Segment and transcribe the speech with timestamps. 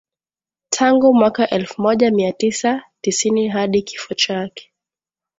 [0.69, 4.73] tangu mwaka elfu moja mia tisa tisini hadi kifo chake